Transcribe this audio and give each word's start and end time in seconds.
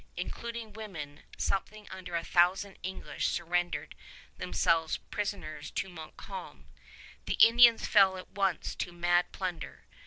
Including 0.17 0.73
women, 0.73 1.21
something 1.37 1.87
under 1.91 2.15
a 2.15 2.23
thousand 2.23 2.77
English 2.81 3.27
surrendered 3.27 3.93
themselves 4.39 4.97
prisoners 4.97 5.69
to 5.69 5.89
Montcalm. 5.89 6.65
The 7.27 7.35
Indians 7.35 7.85
fell 7.85 8.17
at 8.17 8.29
once 8.31 8.73
to 8.77 8.91
mad 8.91 9.31
plunder. 9.31 9.83